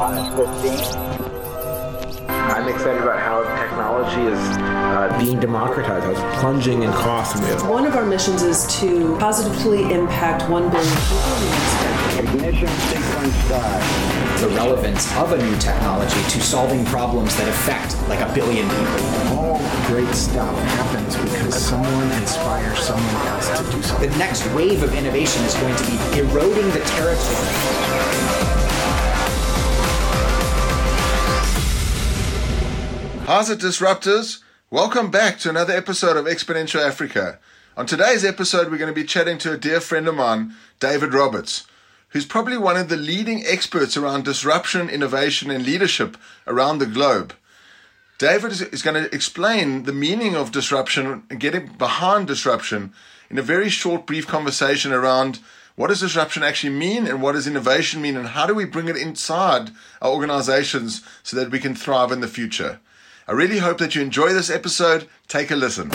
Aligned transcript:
My 0.00 0.14
name 0.14 0.32
is 0.32 0.48
Christine. 0.62 1.00
I'm 2.26 2.68
excited 2.68 3.02
about 3.02 3.20
how 3.20 3.42
technology 3.60 4.22
is 4.32 4.40
uh, 4.56 5.14
being 5.20 5.38
democratized, 5.38 6.06
how 6.06 6.12
it's 6.12 6.40
plunging 6.40 6.84
in 6.84 6.90
cost. 6.92 7.36
One 7.68 7.84
of 7.84 7.94
our 7.96 8.06
missions 8.06 8.40
is 8.42 8.66
to 8.80 9.14
positively 9.18 9.92
impact 9.92 10.48
1 10.48 10.70
billion 10.70 10.96
people 11.04 11.34
in 11.36 11.44
the 11.44 11.50
next 11.52 11.74
decade. 11.84 12.24
Ignition 12.24 12.68
sequence 12.88 13.34
start. 13.44 14.40
The 14.40 14.48
relevance 14.56 15.14
of 15.18 15.32
a 15.32 15.36
new 15.36 15.58
technology 15.58 16.22
to 16.30 16.40
solving 16.40 16.82
problems 16.86 17.36
that 17.36 17.48
affect 17.48 17.92
like 18.08 18.20
a 18.20 18.32
billion 18.32 18.66
people. 18.70 19.36
All 19.36 19.58
great 19.86 20.14
stuff 20.14 20.58
happens 20.80 21.14
because 21.16 21.54
someone 21.54 22.10
inspires 22.12 22.78
someone 22.78 23.26
else 23.26 23.50
to 23.50 23.70
do 23.70 23.82
something. 23.82 24.08
The 24.08 24.16
next 24.16 24.46
wave 24.54 24.82
of 24.82 24.94
innovation 24.94 25.44
is 25.44 25.52
going 25.56 25.76
to 25.76 25.84
be 25.84 26.20
eroding 26.20 26.70
the 26.70 26.80
territory. 26.96 28.59
How's 33.30 33.48
it, 33.48 33.60
disruptors? 33.60 34.40
Welcome 34.72 35.08
back 35.08 35.38
to 35.38 35.50
another 35.50 35.72
episode 35.72 36.16
of 36.16 36.24
Exponential 36.24 36.84
Africa. 36.84 37.38
On 37.76 37.86
today's 37.86 38.24
episode, 38.24 38.68
we're 38.68 38.76
going 38.76 38.92
to 38.92 39.00
be 39.00 39.06
chatting 39.06 39.38
to 39.38 39.52
a 39.52 39.56
dear 39.56 39.80
friend 39.80 40.08
of 40.08 40.16
mine, 40.16 40.56
David 40.80 41.14
Roberts, 41.14 41.64
who's 42.08 42.26
probably 42.26 42.58
one 42.58 42.76
of 42.76 42.88
the 42.88 42.96
leading 42.96 43.46
experts 43.46 43.96
around 43.96 44.24
disruption, 44.24 44.90
innovation, 44.90 45.48
and 45.48 45.64
leadership 45.64 46.16
around 46.48 46.78
the 46.78 46.86
globe. 46.86 47.32
David 48.18 48.50
is- 48.50 48.82
going 48.82 49.00
to 49.00 49.14
explain 49.14 49.84
the 49.84 49.92
meaning 49.92 50.34
of 50.34 50.50
disruption 50.50 51.22
and 51.30 51.38
getting 51.38 51.68
behind 51.68 52.26
disruption 52.26 52.92
in 53.30 53.38
a 53.38 53.42
very 53.42 53.68
short, 53.68 54.06
brief 54.06 54.26
conversation 54.26 54.92
around 54.92 55.38
what 55.76 55.86
does 55.86 56.00
disruption 56.00 56.42
actually 56.42 56.72
mean 56.72 57.06
and 57.06 57.22
what 57.22 57.36
does 57.36 57.46
innovation 57.46 58.02
mean 58.02 58.16
and 58.16 58.30
how 58.30 58.44
do 58.44 58.56
we 58.56 58.64
bring 58.64 58.88
it 58.88 58.96
inside 58.96 59.70
our 60.02 60.10
organizations 60.10 61.04
so 61.22 61.36
that 61.36 61.52
we 61.52 61.60
can 61.60 61.76
thrive 61.76 62.10
in 62.10 62.20
the 62.20 62.26
future. 62.26 62.80
I 63.30 63.32
really 63.32 63.58
hope 63.58 63.78
that 63.78 63.94
you 63.94 64.02
enjoy 64.02 64.32
this 64.32 64.50
episode. 64.50 65.08
Take 65.28 65.52
a 65.52 65.54
listen. 65.54 65.88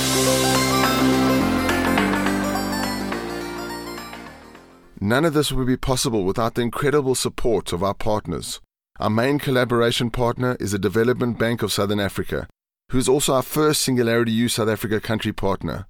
None 5.02 5.26
of 5.26 5.34
this 5.34 5.52
would 5.52 5.68
be 5.68 5.76
possible 5.76 6.24
without 6.24 6.56
the 6.56 6.62
incredible 6.62 7.14
support 7.14 7.74
of 7.74 7.84
our 7.84 7.94
partners. 7.94 8.62
Our 9.02 9.10
main 9.10 9.40
collaboration 9.40 10.12
partner 10.12 10.56
is 10.62 10.72
the 10.72 10.80
Development 10.80 11.38
Bank 11.38 11.62
of 11.62 11.74
Southern 11.74 12.00
Africa, 12.00 12.48
who 12.92 13.00
is 13.00 13.10
also 13.10 13.34
our 13.34 13.44
first 13.44 13.82
Singularity 13.82 14.32
U 14.32 14.48
South 14.48 14.70
Africa 14.70 15.02
country 15.02 15.34
partner. 15.34 15.88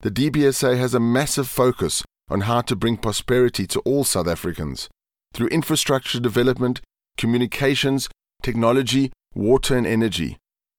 The 0.00 0.10
DBSA 0.10 0.78
has 0.78 0.94
a 0.94 0.98
massive 0.98 1.46
focus 1.46 2.04
on 2.30 2.40
how 2.42 2.62
to 2.62 2.74
bring 2.74 2.96
prosperity 2.96 3.66
to 3.66 3.80
all 3.80 4.04
South 4.04 4.28
Africans 4.28 4.88
through 5.34 5.48
infrastructure 5.48 6.20
development, 6.20 6.80
communications, 7.18 8.08
technology, 8.42 9.12
water, 9.34 9.76
and 9.76 9.86
energy, 9.86 10.38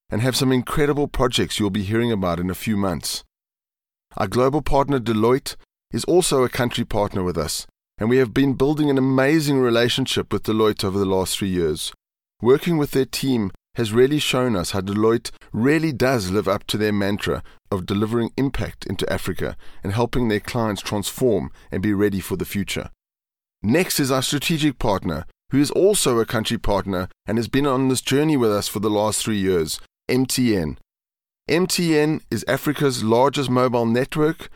and 0.10 0.22
have 0.22 0.36
some 0.36 0.52
incredible 0.52 1.08
projects 1.08 1.60
you'll 1.60 1.70
be 1.70 1.84
hearing 1.84 2.12
about 2.12 2.40
in 2.40 2.50
a 2.50 2.56
few 2.56 2.78
months. 2.78 3.24
Our 4.16 4.28
global 4.28 4.62
partner 4.62 5.00
Deloitte 5.00 5.56
is 5.92 6.04
also 6.06 6.44
a 6.44 6.50
country 6.50 6.86
partner 6.86 7.24
with 7.24 7.38
us, 7.38 7.68
and 7.98 8.10
we 8.10 8.18
have 8.18 8.34
been 8.34 8.54
building 8.54 8.90
an 8.90 8.98
amazing 8.98 9.60
relationship 9.60 10.32
with 10.32 10.44
Deloitte 10.44 10.84
over 10.84 10.98
the 10.98 11.06
last 11.06 11.38
three 11.38 11.50
years. 11.50 11.92
Working 12.42 12.78
with 12.78 12.92
their 12.92 13.06
team 13.06 13.52
has 13.76 13.92
really 13.94 14.20
shown 14.20 14.56
us 14.56 14.72
how 14.72 14.82
Deloitte 14.82 15.32
really 15.54 15.92
does 15.92 16.32
live 16.32 16.48
up 16.48 16.66
to 16.66 16.78
their 16.78 16.94
mantra 16.94 17.44
of 17.70 17.86
delivering 17.86 18.32
impact 18.38 18.86
into 18.88 19.12
Africa 19.12 19.56
and 19.84 19.94
helping 19.94 20.28
their 20.28 20.40
clients 20.40 20.82
transform 20.82 21.52
and 21.72 21.84
be 21.84 21.94
ready 21.94 22.20
for 22.20 22.36
the 22.36 22.46
future. 22.46 22.90
Next 23.62 24.00
is 24.00 24.12
our 24.12 24.24
strategic 24.24 24.80
partner, 24.80 25.26
who 25.52 25.60
is 25.60 25.72
also 25.72 26.20
a 26.20 26.26
country 26.26 26.58
partner 26.58 27.08
and 27.26 27.38
has 27.38 27.48
been 27.48 27.68
on 27.68 27.88
this 27.88 28.02
journey 28.02 28.36
with 28.36 28.52
us 28.52 28.68
for 28.68 28.80
the 28.80 28.90
last 28.90 29.24
three 29.24 29.38
years, 29.38 29.80
MTN. 30.10 30.78
MTN 31.50 32.22
is 32.32 32.46
Africa's 32.48 33.04
largest 33.04 33.50
mobile 33.50 33.86
network 33.86 34.50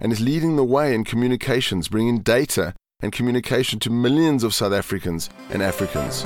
and 0.00 0.10
is 0.10 0.18
leading 0.18 0.56
the 0.56 0.64
way 0.64 0.94
in 0.94 1.04
communications, 1.04 1.88
bringing 1.88 2.20
data 2.20 2.74
and 3.00 3.12
communication 3.12 3.78
to 3.80 3.90
millions 3.90 4.42
of 4.42 4.54
South 4.54 4.72
Africans 4.72 5.28
and 5.50 5.62
Africans. 5.62 6.24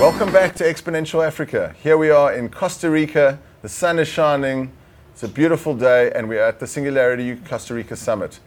Welcome 0.00 0.32
back 0.32 0.54
to 0.56 0.64
Exponential 0.64 1.26
Africa. 1.26 1.74
Here 1.82 1.98
we 1.98 2.10
are 2.10 2.32
in 2.32 2.48
Costa 2.48 2.88
Rica. 2.88 3.40
The 3.62 3.68
sun 3.68 3.98
is 3.98 4.06
shining. 4.06 4.70
It's 5.12 5.24
a 5.24 5.28
beautiful 5.28 5.74
day, 5.74 6.12
and 6.14 6.28
we're 6.28 6.44
at 6.44 6.60
the 6.60 6.68
Singularity 6.68 7.34
Costa 7.34 7.74
Rica 7.74 7.96
Summit. 7.96 8.38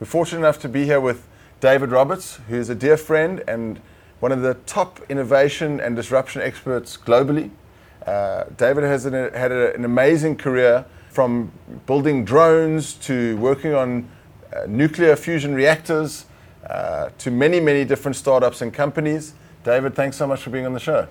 We're 0.00 0.08
fortunate 0.08 0.40
enough 0.40 0.58
to 0.62 0.68
be 0.68 0.86
here 0.86 1.00
with 1.00 1.28
David 1.60 1.92
Roberts, 1.92 2.40
who 2.48 2.56
is 2.56 2.68
a 2.68 2.74
dear 2.74 2.96
friend 2.96 3.44
and 3.46 3.80
one 4.20 4.32
of 4.32 4.42
the 4.42 4.54
top 4.66 5.00
innovation 5.08 5.80
and 5.80 5.96
disruption 5.96 6.42
experts 6.42 6.96
globally. 6.96 7.50
Uh, 8.06 8.44
David 8.56 8.84
has 8.84 9.06
an, 9.06 9.14
had 9.34 9.52
a, 9.52 9.74
an 9.74 9.84
amazing 9.84 10.36
career 10.36 10.84
from 11.10 11.50
building 11.86 12.24
drones 12.24 12.94
to 12.94 13.36
working 13.38 13.74
on 13.74 14.08
uh, 14.54 14.66
nuclear 14.68 15.16
fusion 15.16 15.54
reactors 15.54 16.26
uh, 16.68 17.10
to 17.18 17.30
many, 17.30 17.60
many 17.60 17.84
different 17.84 18.16
startups 18.16 18.62
and 18.62 18.72
companies. 18.72 19.34
David, 19.64 19.94
thanks 19.94 20.16
so 20.16 20.26
much 20.26 20.42
for 20.42 20.50
being 20.50 20.66
on 20.66 20.72
the 20.72 20.80
show. 20.80 21.06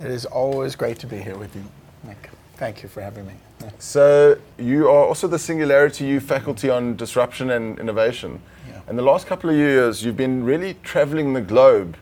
It 0.00 0.10
is 0.10 0.24
always 0.24 0.74
great 0.74 0.98
to 1.00 1.06
be 1.06 1.18
here 1.18 1.36
with 1.36 1.54
you, 1.54 1.64
Nick. 2.04 2.30
Thank 2.56 2.82
you 2.82 2.88
for 2.88 3.02
having 3.02 3.26
me. 3.26 3.34
So, 3.78 4.38
you 4.58 4.88
are 4.88 5.06
also 5.06 5.28
the 5.28 5.38
Singularity 5.38 6.04
U 6.06 6.18
faculty 6.18 6.68
on 6.68 6.96
disruption 6.96 7.50
and 7.50 7.78
innovation. 7.78 8.42
Yeah. 8.68 8.80
And 8.88 8.98
the 8.98 9.02
last 9.02 9.28
couple 9.28 9.50
of 9.50 9.54
years, 9.54 10.04
you've 10.04 10.16
been 10.16 10.42
really 10.42 10.74
traveling 10.82 11.32
the 11.32 11.40
globe, 11.40 11.96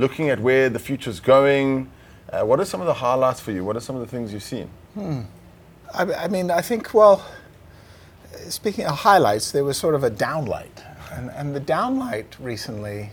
looking 0.00 0.30
at 0.30 0.40
where 0.40 0.70
the 0.70 0.78
future's 0.78 1.20
going. 1.20 1.90
Uh, 2.32 2.42
what 2.42 2.58
are 2.58 2.64
some 2.64 2.80
of 2.80 2.86
the 2.86 2.94
highlights 2.94 3.40
for 3.40 3.52
you? 3.52 3.64
What 3.64 3.76
are 3.76 3.80
some 3.80 3.96
of 3.96 4.00
the 4.00 4.08
things 4.08 4.32
you've 4.32 4.42
seen? 4.42 4.70
I, 5.94 6.24
I 6.24 6.28
mean, 6.28 6.50
I 6.50 6.62
think, 6.62 6.94
well, 6.94 7.24
speaking 8.48 8.86
of 8.86 8.96
highlights, 8.96 9.52
there 9.52 9.64
was 9.64 9.76
sort 9.76 9.94
of 9.94 10.02
a 10.04 10.10
downlight. 10.10 10.84
And, 11.12 11.30
and 11.30 11.54
the 11.54 11.60
downlight 11.60 12.26
recently 12.38 13.10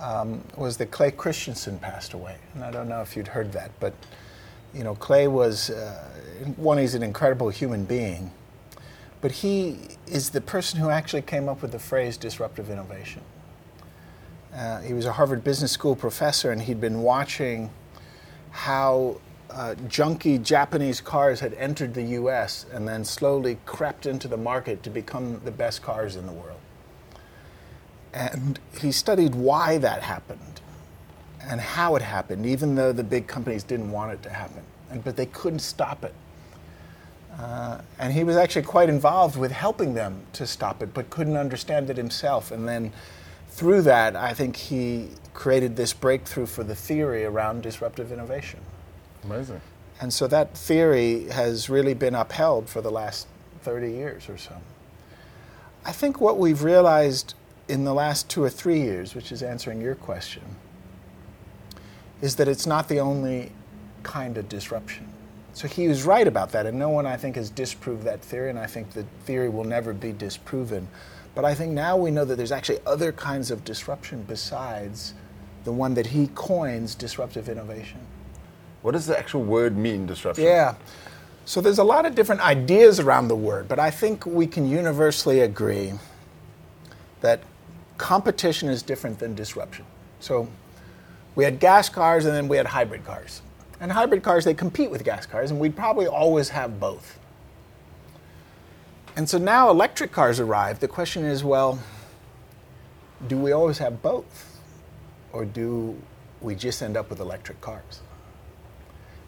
um, 0.00 0.42
was 0.56 0.76
that 0.78 0.90
Clay 0.90 1.12
Christensen 1.12 1.78
passed 1.78 2.12
away. 2.12 2.36
And 2.54 2.62
I 2.62 2.70
don't 2.70 2.88
know 2.88 3.00
if 3.00 3.16
you'd 3.16 3.28
heard 3.28 3.52
that, 3.52 3.70
but, 3.80 3.94
you 4.74 4.84
know, 4.84 4.94
Clay 4.96 5.28
was, 5.28 5.70
uh, 5.70 6.04
one, 6.56 6.78
he's 6.78 6.94
an 6.94 7.02
incredible 7.02 7.48
human 7.48 7.84
being, 7.84 8.32
but 9.20 9.30
he 9.30 9.78
is 10.08 10.30
the 10.30 10.40
person 10.40 10.80
who 10.80 10.90
actually 10.90 11.22
came 11.22 11.48
up 11.48 11.62
with 11.62 11.70
the 11.72 11.78
phrase 11.78 12.16
disruptive 12.16 12.68
innovation. 12.68 13.22
Uh, 14.54 14.80
he 14.80 14.92
was 14.92 15.06
a 15.06 15.12
Harvard 15.12 15.42
Business 15.42 15.72
School 15.72 15.96
professor, 15.96 16.50
and 16.50 16.62
he'd 16.62 16.80
been 16.80 17.02
watching 17.02 17.70
how 18.50 19.16
uh, 19.50 19.74
junky 19.88 20.42
Japanese 20.42 21.00
cars 21.00 21.40
had 21.40 21.54
entered 21.54 21.94
the 21.94 22.02
US 22.02 22.66
and 22.72 22.86
then 22.86 23.04
slowly 23.04 23.58
crept 23.66 24.06
into 24.06 24.28
the 24.28 24.36
market 24.36 24.82
to 24.82 24.90
become 24.90 25.40
the 25.44 25.50
best 25.50 25.82
cars 25.82 26.16
in 26.16 26.26
the 26.26 26.32
world. 26.32 26.60
And 28.12 28.58
he 28.80 28.92
studied 28.92 29.34
why 29.34 29.78
that 29.78 30.02
happened 30.02 30.60
and 31.40 31.60
how 31.60 31.96
it 31.96 32.02
happened, 32.02 32.46
even 32.46 32.74
though 32.74 32.92
the 32.92 33.04
big 33.04 33.26
companies 33.26 33.64
didn't 33.64 33.90
want 33.90 34.12
it 34.12 34.22
to 34.22 34.30
happen. 34.30 34.62
And, 34.90 35.02
but 35.02 35.16
they 35.16 35.26
couldn't 35.26 35.60
stop 35.60 36.04
it. 36.04 36.14
Uh, 37.38 37.80
and 37.98 38.12
he 38.12 38.24
was 38.24 38.36
actually 38.36 38.62
quite 38.62 38.90
involved 38.90 39.36
with 39.36 39.50
helping 39.50 39.94
them 39.94 40.20
to 40.34 40.46
stop 40.46 40.82
it, 40.82 40.92
but 40.92 41.08
couldn't 41.08 41.36
understand 41.36 41.88
it 41.88 41.96
himself. 41.96 42.52
And 42.52 42.68
then 42.68 42.92
through 43.52 43.82
that, 43.82 44.16
I 44.16 44.32
think 44.32 44.56
he 44.56 45.08
created 45.34 45.76
this 45.76 45.92
breakthrough 45.92 46.46
for 46.46 46.64
the 46.64 46.74
theory 46.74 47.24
around 47.24 47.62
disruptive 47.62 48.10
innovation. 48.10 48.60
Amazing. 49.24 49.60
And 50.00 50.12
so 50.12 50.26
that 50.26 50.56
theory 50.56 51.28
has 51.28 51.68
really 51.68 51.94
been 51.94 52.14
upheld 52.14 52.68
for 52.68 52.80
the 52.80 52.90
last 52.90 53.26
30 53.60 53.90
years 53.90 54.28
or 54.28 54.38
so. 54.38 54.56
I 55.84 55.92
think 55.92 56.20
what 56.20 56.38
we've 56.38 56.62
realized 56.62 57.34
in 57.68 57.84
the 57.84 57.92
last 57.92 58.30
two 58.30 58.42
or 58.42 58.50
three 58.50 58.80
years, 58.80 59.14
which 59.14 59.30
is 59.30 59.42
answering 59.42 59.80
your 59.80 59.96
question, 59.96 60.42
is 62.22 62.36
that 62.36 62.48
it's 62.48 62.66
not 62.66 62.88
the 62.88 63.00
only 63.00 63.52
kind 64.02 64.38
of 64.38 64.48
disruption. 64.48 65.06
So 65.52 65.68
he 65.68 65.88
was 65.88 66.04
right 66.04 66.26
about 66.26 66.52
that, 66.52 66.64
and 66.64 66.78
no 66.78 66.88
one, 66.88 67.04
I 67.04 67.16
think, 67.16 67.36
has 67.36 67.50
disproved 67.50 68.04
that 68.04 68.22
theory, 68.22 68.48
and 68.48 68.58
I 68.58 68.66
think 68.66 68.92
the 68.92 69.04
theory 69.24 69.50
will 69.50 69.64
never 69.64 69.92
be 69.92 70.12
disproven. 70.12 70.88
But 71.34 71.44
I 71.44 71.54
think 71.54 71.72
now 71.72 71.96
we 71.96 72.10
know 72.10 72.24
that 72.24 72.36
there's 72.36 72.52
actually 72.52 72.80
other 72.86 73.12
kinds 73.12 73.50
of 73.50 73.64
disruption 73.64 74.24
besides 74.28 75.14
the 75.64 75.72
one 75.72 75.94
that 75.94 76.06
he 76.06 76.28
coins 76.34 76.94
disruptive 76.94 77.48
innovation. 77.48 78.00
What 78.82 78.92
does 78.92 79.06
the 79.06 79.18
actual 79.18 79.42
word 79.44 79.76
mean, 79.76 80.06
disruption? 80.06 80.44
Yeah. 80.44 80.74
So 81.44 81.60
there's 81.60 81.78
a 81.78 81.84
lot 81.84 82.04
of 82.06 82.14
different 82.14 82.40
ideas 82.40 83.00
around 83.00 83.28
the 83.28 83.36
word, 83.36 83.68
but 83.68 83.78
I 83.78 83.90
think 83.90 84.26
we 84.26 84.46
can 84.46 84.68
universally 84.68 85.40
agree 85.40 85.92
that 87.20 87.40
competition 87.96 88.68
is 88.68 88.82
different 88.82 89.18
than 89.18 89.34
disruption. 89.34 89.84
So 90.20 90.48
we 91.34 91.44
had 91.44 91.60
gas 91.60 91.88
cars 91.88 92.26
and 92.26 92.34
then 92.34 92.48
we 92.48 92.56
had 92.56 92.66
hybrid 92.66 93.04
cars. 93.04 93.42
And 93.80 93.90
hybrid 93.90 94.22
cars, 94.22 94.44
they 94.44 94.54
compete 94.54 94.90
with 94.90 95.02
gas 95.02 95.26
cars, 95.26 95.50
and 95.50 95.58
we'd 95.58 95.74
probably 95.74 96.06
always 96.06 96.48
have 96.50 96.78
both. 96.78 97.18
And 99.16 99.28
so 99.28 99.38
now 99.38 99.70
electric 99.70 100.12
cars 100.12 100.40
arrive. 100.40 100.80
The 100.80 100.88
question 100.88 101.24
is 101.24 101.44
well, 101.44 101.78
do 103.28 103.36
we 103.36 103.52
always 103.52 103.78
have 103.78 104.02
both? 104.02 104.52
or 105.32 105.44
do 105.44 106.00
we 106.40 106.54
just 106.54 106.82
end 106.82 106.96
up 106.96 107.10
with 107.10 107.20
electric 107.20 107.60
cars? 107.60 108.00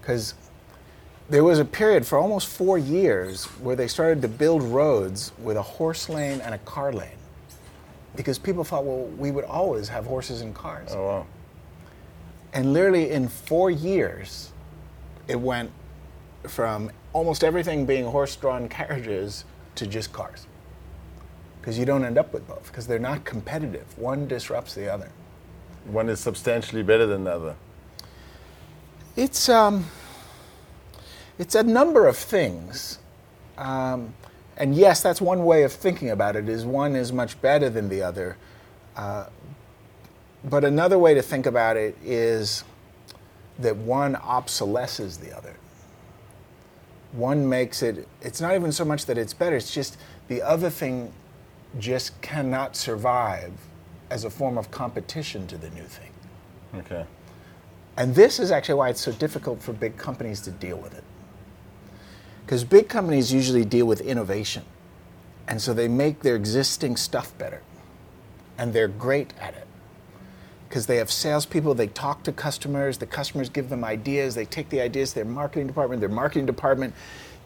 Because 0.00 0.34
there 1.28 1.42
was 1.42 1.58
a 1.58 1.64
period 1.64 2.06
for 2.06 2.19
almost 2.19 2.48
four 2.48 2.76
years 2.76 3.44
where 3.60 3.76
they 3.76 3.88
started 3.88 4.20
to 4.22 4.28
build 4.28 4.62
roads 4.62 5.32
with 5.38 5.56
a 5.56 5.62
horse 5.62 6.08
lane 6.08 6.40
and 6.42 6.54
a 6.54 6.58
car 6.58 6.92
lane. 6.92 7.16
Because 8.14 8.38
people 8.38 8.62
thought, 8.62 8.84
well, 8.84 9.06
we 9.19 9.31
would 9.31 9.44
always 9.44 9.88
have 9.88 10.04
horses 10.04 10.42
and 10.42 10.54
cars. 10.54 10.90
Oh 10.92 11.04
wow. 11.04 11.26
And 12.52 12.72
literally 12.72 13.10
in 13.10 13.28
four 13.28 13.70
years, 13.70 14.52
it 15.26 15.40
went 15.40 15.70
from 16.46 16.90
almost 17.12 17.42
everything 17.42 17.86
being 17.86 18.04
horse 18.04 18.36
drawn 18.36 18.69
carriages 18.69 19.44
to 19.76 19.87
just 19.87 20.12
cars. 20.12 20.47
Because 21.61 21.79
you 21.79 21.85
don't 21.85 22.05
end 22.05 22.19
up 22.19 22.32
with 22.32 22.47
both, 22.47 22.67
because 22.67 22.87
they're 22.87 22.99
not 22.99 23.25
competitive. 23.25 23.87
One 23.99 24.29
disrupts 24.29 24.75
the 24.75 24.93
other. 24.93 25.11
One 25.87 26.09
is 26.09 26.21
substantially 26.21 26.82
better 26.82 27.06
than 27.06 27.25
the 27.25 27.35
other. 27.35 27.56
It's, 29.17 29.49
um, 29.49 29.87
it's 31.38 31.55
a 31.55 31.62
number 31.62 32.06
of 32.06 32.17
things. 32.17 32.99
Um, 33.56 34.15
and 34.56 34.75
yes, 34.75 35.03
that's 35.03 35.21
one 35.21 35.44
way 35.44 35.62
of 35.62 35.73
thinking 35.73 36.11
about 36.11 36.37
it, 36.37 36.49
is 36.49 36.65
one 36.65 36.94
is 36.94 37.12
much 37.12 37.41
better 37.41 37.70
than 37.70 37.88
the 37.88 38.03
other. 38.03 38.37
Uh, 38.97 39.27
but 40.44 40.65
another 40.65 40.99
way 40.99 41.15
to 41.15 41.23
think 41.23 41.47
about 41.47 41.77
it 41.77 41.97
is 42.05 42.65
that 43.59 43.77
one 43.77 44.17
obsolesces 44.17 45.19
the 45.19 45.37
other. 45.37 45.56
One 47.16 47.49
makes 47.49 47.82
it, 47.82 48.08
it's 48.20 48.40
not 48.40 48.55
even 48.55 48.72
so 48.72 48.84
much 48.84 49.06
that 49.06 49.19
it's 49.19 49.32
better, 49.32 49.56
it's 49.56 49.72
just 49.72 49.99
the 50.28 50.43
other 50.43 50.70
thing 50.70 51.12
just 51.78 52.20
cannot 52.22 52.76
survive 52.76 53.52
as 54.11 54.25
a 54.25 54.31
form 54.31 54.58
of 54.58 54.70
competition 54.70 55.46
to 55.46 55.56
the 55.56 55.70
new 55.70 55.84
thing. 55.84 56.11
Okay. 56.75 57.05
And 57.96 58.14
this 58.14 58.40
is 58.40 58.50
actually 58.50 58.75
why 58.75 58.88
it's 58.88 59.00
so 59.00 59.12
difficult 59.12 59.62
for 59.62 59.72
big 59.72 59.96
companies 59.96 60.40
to 60.43 60.50
deal 60.50 60.76
with 60.76 60.96
it. 60.96 61.05
Because 62.44 62.64
big 62.64 62.88
companies 62.88 63.32
usually 63.32 63.64
deal 63.64 63.87
with 63.87 64.00
innovation. 64.00 64.64
And 65.46 65.60
so 65.60 65.72
they 65.72 65.88
make 65.88 66.20
their 66.20 66.37
existing 66.37 66.96
stuff 66.96 67.37
better. 67.38 67.62
And 68.58 68.72
they're 68.72 68.88
great 68.88 69.32
at 69.40 69.55
it. 69.55 69.67
Because 70.75 70.87
they 70.87 70.97
have 70.97 71.09
salespeople, 71.09 71.75
they 71.75 71.87
talk 71.87 72.25
to 72.25 72.32
customers, 72.32 72.99
the 72.99 73.06
customers 73.06 73.49
give 73.49 73.69
them 73.69 73.85
ideas, 73.85 74.35
they 74.35 74.44
take 74.44 74.71
the 74.71 74.81
ideas 74.81 75.11
to 75.11 75.15
their 75.15 75.25
marketing 75.25 75.69
department, 75.69 76.00
their 76.00 76.09
marketing 76.09 76.47
department 76.47 76.94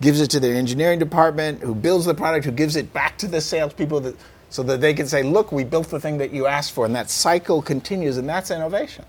gives 0.01 0.23
it 0.23 0.31
to 0.31 0.41
their 0.41 0.55
engineering 0.55 0.99
department, 0.99 1.61
who 1.61 1.75
builds 1.75 2.07
the 2.07 2.15
product, 2.15 2.47
who 2.47 2.51
gives 2.51 2.75
it 2.75 2.91
back 2.95 3.19
to 3.19 3.29
the 3.29 3.39
salespeople 3.39 4.01
that, 4.01 4.15
so 4.49 4.63
that 4.63 4.81
they 4.81 4.95
can 4.95 5.07
say, 5.07 5.23
look, 5.23 5.53
we 5.53 5.63
built 5.63 5.89
the 5.89 6.01
thing 6.01 6.17
that 6.17 6.33
you 6.33 6.47
asked 6.47 6.73
for. 6.73 6.87
And 6.87 6.95
that 6.95 7.11
cycle 7.11 7.61
continues, 7.61 8.17
and 8.17 8.27
that's 8.27 8.51
innovation. 8.51 9.05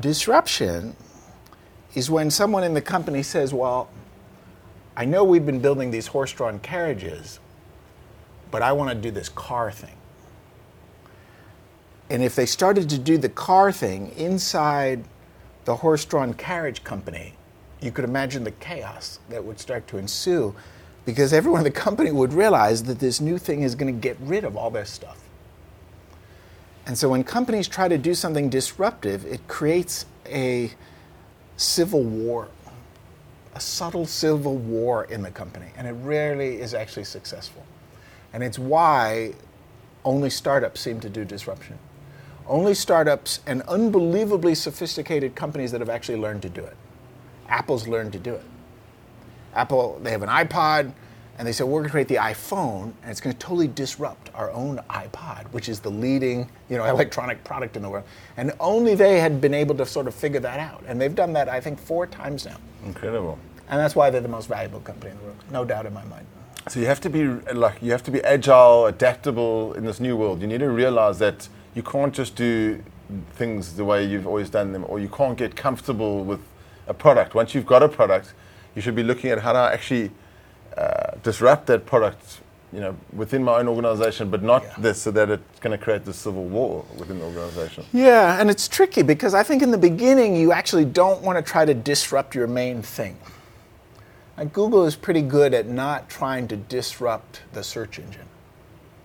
Disruption 0.00 0.94
is 1.96 2.08
when 2.08 2.30
someone 2.30 2.62
in 2.62 2.72
the 2.72 2.80
company 2.80 3.24
says, 3.24 3.52
Well, 3.52 3.90
I 4.96 5.06
know 5.06 5.24
we've 5.24 5.44
been 5.44 5.58
building 5.58 5.90
these 5.90 6.06
horse 6.06 6.32
drawn 6.32 6.60
carriages, 6.60 7.40
but 8.52 8.62
I 8.62 8.70
want 8.70 8.90
to 8.90 8.94
do 8.94 9.10
this 9.10 9.28
car 9.28 9.72
thing. 9.72 9.96
And 12.10 12.22
if 12.22 12.34
they 12.34 12.46
started 12.46 12.88
to 12.90 12.98
do 12.98 13.18
the 13.18 13.28
car 13.28 13.70
thing 13.70 14.12
inside 14.16 15.04
the 15.64 15.76
horse 15.76 16.04
drawn 16.04 16.32
carriage 16.34 16.82
company, 16.84 17.34
you 17.80 17.92
could 17.92 18.04
imagine 18.04 18.44
the 18.44 18.50
chaos 18.52 19.20
that 19.28 19.44
would 19.44 19.60
start 19.60 19.86
to 19.88 19.98
ensue 19.98 20.54
because 21.04 21.32
everyone 21.32 21.60
in 21.60 21.64
the 21.64 21.70
company 21.70 22.10
would 22.10 22.32
realize 22.32 22.82
that 22.84 22.98
this 22.98 23.20
new 23.20 23.38
thing 23.38 23.62
is 23.62 23.74
going 23.74 23.94
to 23.94 24.00
get 24.00 24.16
rid 24.20 24.44
of 24.44 24.56
all 24.56 24.70
their 24.70 24.84
stuff. 24.84 25.22
And 26.86 26.96
so 26.96 27.10
when 27.10 27.22
companies 27.22 27.68
try 27.68 27.88
to 27.88 27.98
do 27.98 28.14
something 28.14 28.48
disruptive, 28.48 29.24
it 29.26 29.46
creates 29.46 30.06
a 30.26 30.72
civil 31.56 32.02
war, 32.02 32.48
a 33.54 33.60
subtle 33.60 34.06
civil 34.06 34.56
war 34.56 35.04
in 35.04 35.22
the 35.22 35.30
company. 35.30 35.66
And 35.76 35.86
it 35.86 35.92
rarely 35.92 36.60
is 36.60 36.72
actually 36.72 37.04
successful. 37.04 37.64
And 38.32 38.42
it's 38.42 38.58
why 38.58 39.34
only 40.04 40.30
startups 40.30 40.80
seem 40.80 41.00
to 41.00 41.10
do 41.10 41.24
disruption. 41.24 41.78
Only 42.48 42.72
startups 42.72 43.40
and 43.46 43.60
unbelievably 43.62 44.54
sophisticated 44.54 45.34
companies 45.34 45.70
that 45.72 45.80
have 45.80 45.90
actually 45.90 46.18
learned 46.18 46.42
to 46.42 46.48
do 46.48 46.62
it. 46.62 46.76
Apple's 47.48 47.86
learned 47.86 48.12
to 48.14 48.18
do 48.18 48.34
it. 48.34 48.44
Apple, 49.54 50.00
they 50.02 50.10
have 50.10 50.22
an 50.22 50.30
iPod, 50.30 50.92
and 51.38 51.46
they 51.46 51.52
said, 51.52 51.66
we're 51.66 51.80
going 51.80 51.84
to 51.84 51.90
create 51.90 52.08
the 52.08 52.16
iPhone, 52.16 52.92
and 53.02 53.10
it's 53.10 53.20
going 53.20 53.34
to 53.34 53.38
totally 53.38 53.68
disrupt 53.68 54.30
our 54.34 54.50
own 54.50 54.80
iPod, 54.90 55.44
which 55.52 55.68
is 55.68 55.78
the 55.80 55.90
leading 55.90 56.50
you 56.68 56.78
know, 56.78 56.84
electronic 56.86 57.44
product 57.44 57.76
in 57.76 57.82
the 57.82 57.88
world. 57.88 58.04
And 58.36 58.52
only 58.60 58.94
they 58.94 59.20
had 59.20 59.40
been 59.40 59.54
able 59.54 59.74
to 59.76 59.86
sort 59.86 60.08
of 60.08 60.14
figure 60.14 60.40
that 60.40 60.58
out. 60.58 60.82
And 60.86 61.00
they've 61.00 61.14
done 61.14 61.34
that, 61.34 61.48
I 61.48 61.60
think, 61.60 61.78
four 61.78 62.06
times 62.06 62.46
now. 62.46 62.56
Incredible. 62.84 63.38
And 63.68 63.78
that's 63.78 63.94
why 63.94 64.08
they're 64.08 64.22
the 64.22 64.28
most 64.28 64.48
valuable 64.48 64.80
company 64.80 65.10
in 65.10 65.18
the 65.18 65.24
world, 65.24 65.36
no 65.50 65.64
doubt 65.64 65.84
in 65.84 65.92
my 65.92 66.04
mind. 66.04 66.26
So 66.68 66.80
you 66.80 66.86
have 66.86 67.00
to 67.02 67.10
be 67.10 67.24
like 67.26 67.80
you 67.80 67.92
have 67.92 68.02
to 68.04 68.10
be 68.10 68.22
agile, 68.24 68.86
adaptable 68.86 69.72
in 69.74 69.84
this 69.84 70.00
new 70.00 70.16
world. 70.16 70.40
You 70.40 70.46
need 70.46 70.60
to 70.60 70.68
realize 70.68 71.18
that 71.18 71.48
you 71.78 71.82
can't 71.84 72.12
just 72.12 72.34
do 72.34 72.82
things 73.34 73.74
the 73.76 73.84
way 73.84 74.04
you've 74.04 74.26
always 74.26 74.50
done 74.50 74.72
them, 74.72 74.84
or 74.88 74.98
you 74.98 75.08
can't 75.08 75.38
get 75.38 75.54
comfortable 75.54 76.24
with 76.24 76.40
a 76.88 76.92
product. 76.92 77.36
Once 77.36 77.54
you've 77.54 77.66
got 77.66 77.84
a 77.84 77.88
product, 77.88 78.34
you 78.74 78.82
should 78.82 78.96
be 78.96 79.04
looking 79.04 79.30
at 79.30 79.38
how 79.38 79.52
to 79.52 79.60
actually 79.60 80.10
uh, 80.76 81.12
disrupt 81.22 81.66
that 81.68 81.86
product, 81.86 82.40
you 82.72 82.80
know, 82.80 82.96
within 83.12 83.44
my 83.44 83.60
own 83.60 83.68
organization, 83.68 84.28
but 84.28 84.42
not 84.42 84.64
Yeah. 84.64 84.74
this, 84.78 85.00
so 85.02 85.12
that 85.12 85.30
it's 85.30 85.60
going 85.60 85.78
to 85.78 85.82
create 85.82 86.04
this 86.04 86.16
civil 86.16 86.46
war 86.46 86.84
within 86.98 87.20
the 87.20 87.26
organization. 87.26 87.84
Yeah, 87.92 88.40
and 88.40 88.50
it's 88.50 88.66
tricky 88.66 89.02
because 89.02 89.32
I 89.32 89.44
think 89.44 89.62
in 89.62 89.70
the 89.70 89.78
beginning 89.78 90.34
you 90.34 90.50
actually 90.50 90.84
don't 90.84 91.22
want 91.22 91.36
to 91.38 91.48
try 91.48 91.64
to 91.64 91.74
disrupt 91.74 92.34
your 92.34 92.48
main 92.48 92.82
thing. 92.82 93.16
Like 94.36 94.52
Google 94.52 94.84
is 94.84 94.96
pretty 94.96 95.22
good 95.22 95.54
at 95.54 95.66
not 95.68 96.08
trying 96.10 96.48
to 96.48 96.56
disrupt 96.56 97.42
the 97.52 97.62
search 97.62 98.00
engine 98.00 98.26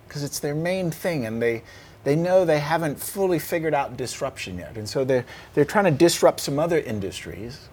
because 0.08 0.24
it's 0.24 0.40
their 0.40 0.56
main 0.56 0.90
thing 0.90 1.24
and 1.24 1.40
they 1.40 1.62
they 2.04 2.14
know 2.14 2.44
they 2.44 2.60
haven't 2.60 3.00
fully 3.00 3.38
figured 3.38 3.74
out 3.74 3.96
disruption 3.96 4.58
yet. 4.58 4.76
And 4.76 4.88
so 4.88 5.04
they're, 5.04 5.24
they're 5.54 5.64
trying 5.64 5.86
to 5.86 5.90
disrupt 5.90 6.40
some 6.40 6.58
other 6.58 6.78
industries. 6.78 7.68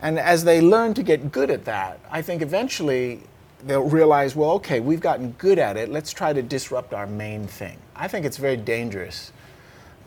And 0.00 0.18
as 0.18 0.44
they 0.44 0.60
learn 0.60 0.94
to 0.94 1.02
get 1.02 1.32
good 1.32 1.50
at 1.50 1.64
that, 1.64 2.00
I 2.10 2.22
think 2.22 2.42
eventually 2.42 3.22
they'll 3.64 3.88
realize, 3.88 4.36
well, 4.36 4.52
okay, 4.52 4.80
we've 4.80 5.00
gotten 5.00 5.32
good 5.32 5.58
at 5.58 5.76
it. 5.76 5.88
Let's 5.88 6.12
try 6.12 6.32
to 6.32 6.42
disrupt 6.42 6.94
our 6.94 7.06
main 7.06 7.46
thing. 7.46 7.78
I 7.96 8.06
think 8.08 8.24
it's 8.24 8.36
very 8.36 8.56
dangerous 8.56 9.32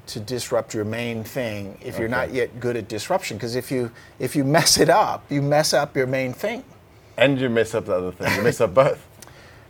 to 0.08 0.20
disrupt 0.20 0.74
your 0.74 0.86
main 0.86 1.24
thing 1.24 1.78
if 1.82 2.00
you're 2.00 2.10
not 2.10 2.34
yet 2.34 2.60
good 2.60 2.76
at 2.76 2.88
disruption. 2.88 3.38
Because 3.38 3.56
if 3.56 3.72
you 3.72 3.92
if 4.20 4.36
you 4.36 4.44
mess 4.44 4.78
it 4.78 4.90
up, 4.90 5.24
you 5.30 5.42
mess 5.42 5.74
up 5.74 5.96
your 5.96 6.08
main 6.08 6.34
thing. 6.34 6.64
And 7.18 7.40
you 7.40 7.50
mess 7.50 7.76
up 7.76 7.86
the 7.86 7.94
other 7.94 8.12
thing. 8.12 8.36
You 8.36 8.42
mess 8.42 8.62
up 8.62 8.74
both. 8.74 9.08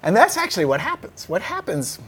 And 0.04 0.16
that's 0.16 0.36
actually 0.36 0.66
what 0.66 0.82
happens. 0.82 1.30
What 1.30 1.44
happens? 1.44 2.00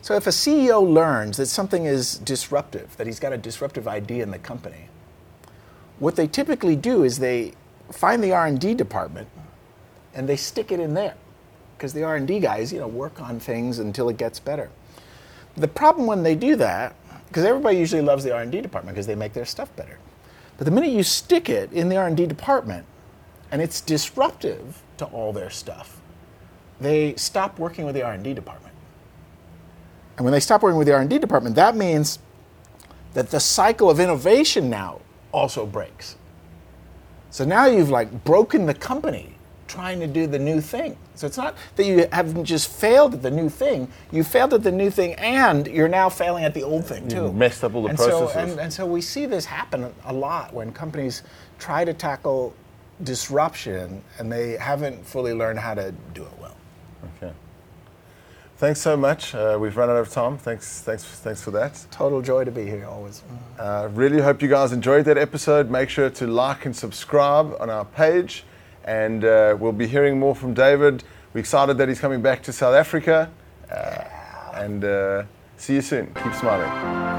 So 0.00 0.14
if 0.14 0.26
a 0.26 0.30
CEO 0.30 0.86
learns 0.86 1.36
that 1.38 1.46
something 1.46 1.84
is 1.84 2.18
disruptive, 2.18 2.96
that 2.96 3.06
he's 3.06 3.20
got 3.20 3.32
a 3.32 3.38
disruptive 3.38 3.88
idea 3.88 4.22
in 4.22 4.30
the 4.30 4.38
company, 4.38 4.88
what 5.98 6.16
they 6.16 6.26
typically 6.26 6.76
do 6.76 7.02
is 7.02 7.18
they 7.18 7.54
find 7.90 8.22
the 8.22 8.32
R&D 8.32 8.74
department 8.74 9.28
and 10.14 10.28
they 10.28 10.36
stick 10.36 10.70
it 10.70 10.80
in 10.80 10.94
there 10.94 11.14
because 11.76 11.92
the 11.92 12.04
R&D 12.04 12.40
guys, 12.40 12.72
you 12.72 12.78
know, 12.78 12.88
work 12.88 13.20
on 13.20 13.38
things 13.38 13.78
until 13.78 14.08
it 14.08 14.16
gets 14.16 14.38
better. 14.38 14.70
The 15.56 15.68
problem 15.68 16.06
when 16.06 16.22
they 16.22 16.34
do 16.34 16.56
that, 16.56 16.94
because 17.28 17.44
everybody 17.44 17.76
usually 17.76 18.02
loves 18.02 18.24
the 18.24 18.32
R&D 18.32 18.60
department 18.60 18.94
because 18.94 19.06
they 19.06 19.14
make 19.14 19.32
their 19.32 19.44
stuff 19.44 19.74
better. 19.76 19.98
But 20.56 20.64
the 20.64 20.70
minute 20.70 20.90
you 20.90 21.02
stick 21.02 21.48
it 21.48 21.72
in 21.72 21.88
the 21.88 21.96
R&D 21.96 22.26
department 22.26 22.86
and 23.50 23.62
it's 23.62 23.80
disruptive 23.80 24.82
to 24.98 25.04
all 25.06 25.32
their 25.32 25.50
stuff, 25.50 26.00
they 26.80 27.14
stop 27.16 27.58
working 27.58 27.84
with 27.84 27.94
the 27.94 28.02
R&D 28.02 28.34
department. 28.34 28.67
And 30.18 30.24
when 30.24 30.32
they 30.32 30.40
stop 30.40 30.62
working 30.62 30.76
with 30.76 30.88
the 30.88 30.94
R&D 30.94 31.18
department, 31.18 31.54
that 31.54 31.76
means 31.76 32.18
that 33.14 33.30
the 33.30 33.38
cycle 33.38 33.88
of 33.88 34.00
innovation 34.00 34.68
now 34.68 35.00
also 35.30 35.64
breaks. 35.64 36.16
So 37.30 37.44
now 37.44 37.66
you've 37.66 37.88
like 37.88 38.24
broken 38.24 38.66
the 38.66 38.74
company 38.74 39.36
trying 39.68 40.00
to 40.00 40.08
do 40.08 40.26
the 40.26 40.38
new 40.38 40.60
thing. 40.60 40.96
So 41.14 41.26
it's 41.28 41.36
not 41.36 41.54
that 41.76 41.84
you 41.84 42.08
haven't 42.10 42.46
just 42.46 42.68
failed 42.68 43.14
at 43.14 43.22
the 43.22 43.30
new 43.30 43.48
thing, 43.48 43.86
you 44.10 44.24
failed 44.24 44.54
at 44.54 44.64
the 44.64 44.72
new 44.72 44.90
thing 44.90 45.14
and 45.14 45.66
you're 45.68 45.88
now 45.88 46.08
failing 46.08 46.44
at 46.44 46.52
the 46.52 46.64
old 46.64 46.84
thing 46.86 47.06
too. 47.06 47.24
You've 47.24 47.34
messed 47.34 47.62
up 47.62 47.74
all 47.74 47.82
the 47.82 47.90
and 47.90 47.98
So, 47.98 48.26
processes. 48.26 48.52
and, 48.52 48.60
and 48.60 48.72
so 48.72 48.86
we 48.86 49.00
see 49.00 49.24
this 49.26 49.44
happen 49.44 49.94
a 50.04 50.12
lot 50.12 50.52
when 50.52 50.72
companies 50.72 51.22
try 51.60 51.84
to 51.84 51.92
tackle 51.94 52.54
disruption 53.04 54.02
and 54.18 54.32
they 54.32 54.56
haven't 54.56 55.06
fully 55.06 55.32
learned 55.32 55.60
how 55.60 55.74
to 55.74 55.92
do 56.12 56.24
it 56.24 56.38
well. 56.40 56.56
Okay. 57.22 57.32
Thanks 58.58 58.80
so 58.80 58.96
much. 58.96 59.34
Uh, 59.34 59.56
we've 59.60 59.76
run 59.76 59.88
out 59.88 59.96
of 59.96 60.10
time. 60.10 60.36
Thanks, 60.36 60.80
thanks, 60.80 61.04
thanks 61.04 61.40
for 61.42 61.52
that. 61.52 61.86
Total 61.90 62.20
joy 62.20 62.44
to 62.44 62.50
be 62.50 62.66
here 62.66 62.86
always. 62.86 63.22
Uh, 63.58 63.88
really 63.92 64.20
hope 64.20 64.42
you 64.42 64.48
guys 64.48 64.72
enjoyed 64.72 65.04
that 65.04 65.16
episode. 65.16 65.70
Make 65.70 65.88
sure 65.88 66.10
to 66.10 66.26
like 66.26 66.66
and 66.66 66.74
subscribe 66.74 67.54
on 67.60 67.70
our 67.70 67.84
page, 67.84 68.44
and 68.84 69.24
uh, 69.24 69.56
we'll 69.58 69.72
be 69.72 69.86
hearing 69.86 70.18
more 70.18 70.34
from 70.34 70.54
David. 70.54 71.04
We're 71.32 71.40
excited 71.40 71.78
that 71.78 71.88
he's 71.88 72.00
coming 72.00 72.20
back 72.20 72.42
to 72.42 72.52
South 72.52 72.74
Africa, 72.74 73.30
uh, 73.70 74.04
and 74.54 74.84
uh, 74.84 75.22
See 75.58 75.74
you 75.74 75.82
soon. 75.82 76.06
Keep 76.14 76.34
smiling. 76.34 77.17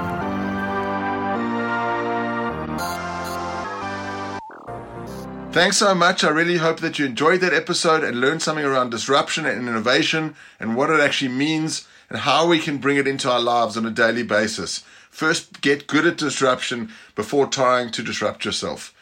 Thanks 5.51 5.77
so 5.77 5.95
much. 5.95 6.23
I 6.23 6.29
really 6.29 6.57
hope 6.57 6.79
that 6.79 6.99
you 6.99 7.07
enjoyed 7.07 7.41
that 7.41 7.55
episode 7.55 8.03
and 8.03 8.21
learned 8.21 8.43
something 8.43 8.63
around 8.63 8.91
disruption 8.91 9.47
and 9.47 9.67
innovation 9.67 10.35
and 10.59 10.75
what 10.75 10.91
it 10.91 10.99
actually 10.99 11.31
means 11.31 11.87
and 12.07 12.19
how 12.19 12.47
we 12.47 12.59
can 12.59 12.77
bring 12.77 12.97
it 12.97 13.07
into 13.07 13.31
our 13.31 13.39
lives 13.39 13.75
on 13.75 13.85
a 13.85 13.91
daily 13.91 14.21
basis. 14.21 14.83
First, 15.09 15.61
get 15.61 15.87
good 15.87 16.05
at 16.05 16.17
disruption 16.17 16.91
before 17.15 17.47
trying 17.47 17.91
to 17.91 18.03
disrupt 18.03 18.45
yourself. 18.45 18.93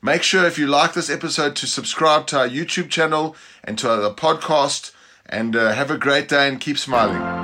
Make 0.00 0.22
sure 0.22 0.46
if 0.46 0.58
you 0.58 0.66
like 0.66 0.94
this 0.94 1.10
episode 1.10 1.54
to 1.56 1.66
subscribe 1.66 2.26
to 2.28 2.38
our 2.38 2.48
YouTube 2.48 2.88
channel 2.88 3.36
and 3.62 3.78
to 3.78 3.90
our 3.90 4.14
podcast 4.14 4.92
and 5.26 5.54
uh, 5.54 5.72
have 5.72 5.90
a 5.90 5.98
great 5.98 6.28
day 6.28 6.48
and 6.48 6.58
keep 6.58 6.78
smiling. 6.78 7.39